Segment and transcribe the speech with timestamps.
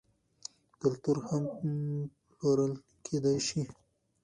[0.81, 1.43] کلتور هم
[2.31, 2.73] پلورل
[3.05, 3.61] کیدی شي.